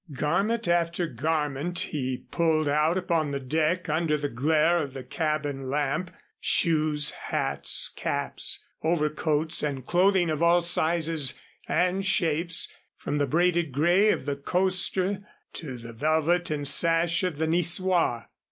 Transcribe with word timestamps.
Garment 0.13 0.67
after 0.67 1.05
garment 1.05 1.77
he 1.91 2.23
pulled 2.31 2.67
out 2.67 2.97
upon 2.97 3.29
the 3.29 3.39
deck 3.39 3.87
under 3.87 4.17
the 4.17 4.29
glare 4.29 4.81
of 4.81 4.95
the 4.95 5.03
cabin 5.03 5.69
lamp; 5.69 6.09
shoes, 6.39 7.11
hats 7.11 7.91
and 7.93 8.01
caps, 8.03 8.65
overcoats 8.81 9.61
and 9.61 9.85
clothing 9.85 10.31
of 10.31 10.41
all 10.41 10.61
sizes 10.61 11.35
and 11.67 12.03
shapes 12.03 12.67
from 12.97 13.19
the 13.19 13.27
braided 13.27 13.71
gray 13.71 14.09
of 14.09 14.25
the 14.25 14.35
coster 14.35 15.21
to 15.53 15.77
the 15.77 15.93
velvet 15.93 16.49
and 16.49 16.67
sash 16.67 17.21
of 17.21 17.37
the 17.37 17.45
Niçois. 17.45 18.25